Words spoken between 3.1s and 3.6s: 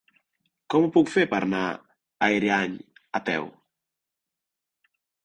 a peu?